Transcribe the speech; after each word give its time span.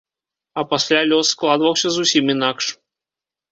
А 0.61 0.63
пасля 0.71 1.01
лёс 1.11 1.25
складваўся 1.35 1.87
зусім 1.99 2.35
інакш. 2.37 2.65